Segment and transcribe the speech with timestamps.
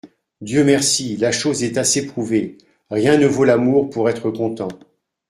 [0.41, 2.57] Dieu merci, la chose est assez prouvée:
[2.89, 4.69] Rien ne vaut l'amour pour être content.